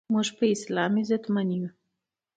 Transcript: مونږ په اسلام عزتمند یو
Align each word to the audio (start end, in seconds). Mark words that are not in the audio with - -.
مونږ 0.13 0.27
په 0.37 0.45
اسلام 0.53 0.93
عزتمند 1.01 1.51
یو 1.57 1.67